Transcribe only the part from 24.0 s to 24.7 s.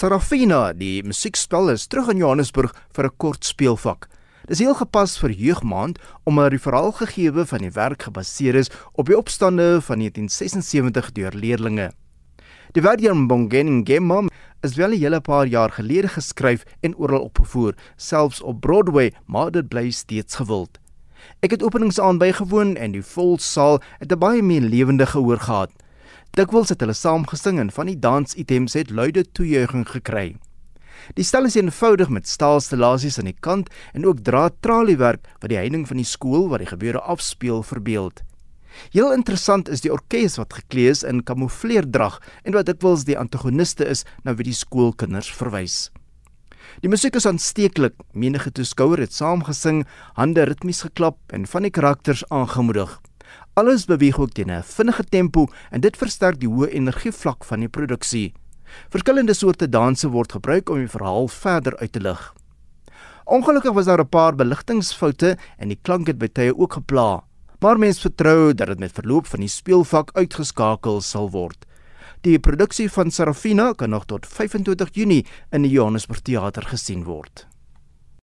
'n baie meer